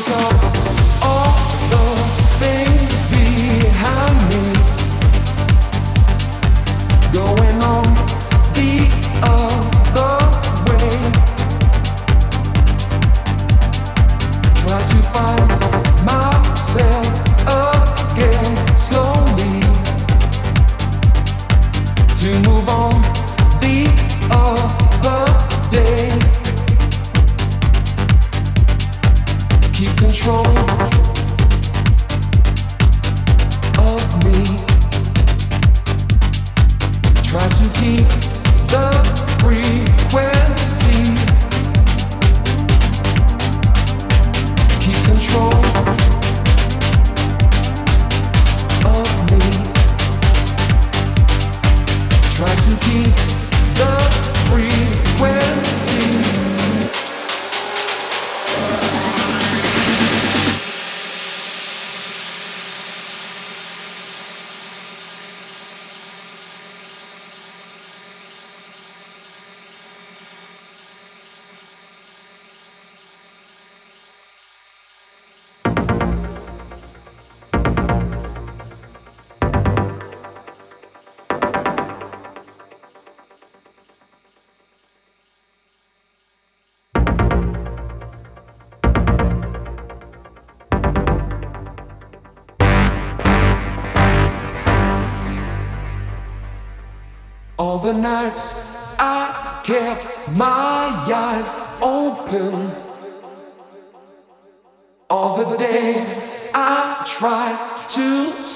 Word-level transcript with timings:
go, 0.00 0.30
go. 0.42 0.47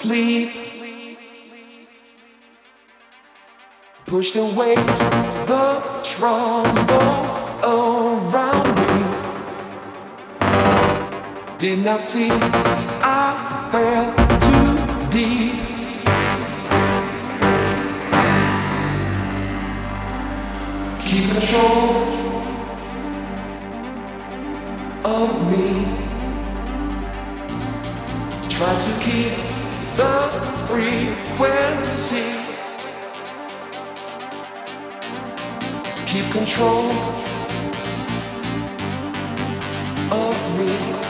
Sleep. 0.02 0.50
Pushed 4.04 4.34
away 4.36 4.74
the 4.74 5.66
troubles 6.02 7.32
around 7.62 8.66
me. 8.80 8.98
Did 11.58 11.84
not 11.84 12.04
see 12.04 12.30
I 12.30 13.68
fell 13.70 14.08
too 14.44 14.70
deep. 15.16 15.54
Keep 21.06 21.24
control 21.30 21.90
of 25.04 25.30
me. 25.50 25.66
Try 28.48 28.72
to 28.86 28.92
keep 29.04 29.51
the 29.96 30.30
frequency. 30.68 32.22
Keep 36.06 36.30
control 36.32 36.90
of 40.10 40.58
me. 40.58 41.01